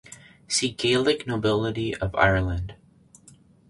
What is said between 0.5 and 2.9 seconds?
Gaelic nobility of Ireland.